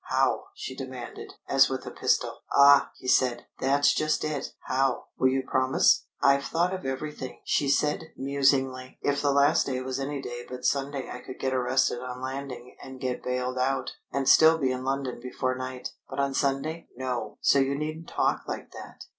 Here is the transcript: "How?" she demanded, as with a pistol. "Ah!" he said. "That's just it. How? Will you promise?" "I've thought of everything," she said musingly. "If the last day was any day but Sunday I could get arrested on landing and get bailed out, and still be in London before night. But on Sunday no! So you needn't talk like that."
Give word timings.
"How?" 0.05 0.45
she 0.55 0.75
demanded, 0.75 1.33
as 1.47 1.69
with 1.69 1.85
a 1.85 1.91
pistol. 1.91 2.39
"Ah!" 2.51 2.89
he 2.97 3.07
said. 3.07 3.45
"That's 3.59 3.93
just 3.93 4.23
it. 4.23 4.51
How? 4.61 5.03
Will 5.19 5.27
you 5.27 5.43
promise?" 5.45 6.07
"I've 6.23 6.43
thought 6.45 6.73
of 6.73 6.87
everything," 6.87 7.39
she 7.45 7.69
said 7.69 8.05
musingly. 8.17 8.97
"If 9.03 9.21
the 9.21 9.31
last 9.31 9.67
day 9.67 9.79
was 9.81 9.99
any 9.99 10.19
day 10.19 10.43
but 10.49 10.65
Sunday 10.65 11.07
I 11.07 11.19
could 11.19 11.37
get 11.39 11.53
arrested 11.53 11.99
on 11.99 12.19
landing 12.19 12.75
and 12.81 12.99
get 12.99 13.21
bailed 13.21 13.59
out, 13.59 13.91
and 14.11 14.27
still 14.27 14.57
be 14.57 14.71
in 14.71 14.83
London 14.83 15.19
before 15.21 15.53
night. 15.53 15.89
But 16.09 16.19
on 16.19 16.33
Sunday 16.33 16.87
no! 16.95 17.37
So 17.39 17.59
you 17.59 17.77
needn't 17.77 18.09
talk 18.09 18.45
like 18.47 18.71
that." 18.71 19.03